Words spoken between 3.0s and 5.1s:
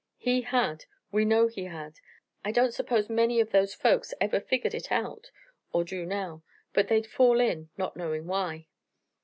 many of those folks ever figured it